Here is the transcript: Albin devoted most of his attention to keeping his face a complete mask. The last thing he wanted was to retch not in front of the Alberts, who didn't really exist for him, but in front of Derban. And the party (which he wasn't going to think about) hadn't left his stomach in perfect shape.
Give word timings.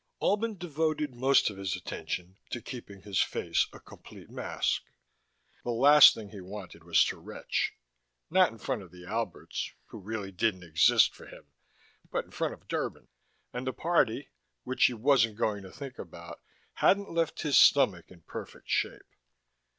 Albin 0.19 0.57
devoted 0.57 1.13
most 1.13 1.51
of 1.51 1.57
his 1.57 1.75
attention 1.75 2.35
to 2.49 2.59
keeping 2.59 3.03
his 3.03 3.21
face 3.21 3.67
a 3.71 3.79
complete 3.79 4.31
mask. 4.31 4.81
The 5.63 5.69
last 5.69 6.15
thing 6.15 6.29
he 6.31 6.41
wanted 6.41 6.83
was 6.83 7.05
to 7.05 7.19
retch 7.19 7.73
not 8.27 8.51
in 8.51 8.57
front 8.57 8.81
of 8.81 8.89
the 8.89 9.05
Alberts, 9.05 9.73
who 9.89 9.99
didn't 10.31 10.41
really 10.59 10.67
exist 10.67 11.13
for 11.13 11.27
him, 11.27 11.51
but 12.09 12.25
in 12.25 12.31
front 12.31 12.55
of 12.55 12.67
Derban. 12.67 13.09
And 13.53 13.67
the 13.67 13.73
party 13.73 14.31
(which 14.63 14.85
he 14.85 14.95
wasn't 14.95 15.35
going 15.37 15.61
to 15.61 15.71
think 15.71 15.99
about) 15.99 16.41
hadn't 16.73 17.11
left 17.11 17.43
his 17.43 17.55
stomach 17.59 18.09
in 18.09 18.21
perfect 18.23 18.69
shape. 18.71 19.03